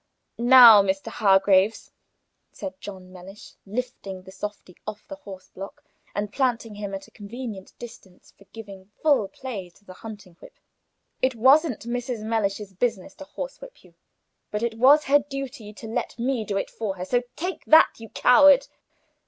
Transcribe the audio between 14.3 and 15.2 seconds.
but it was her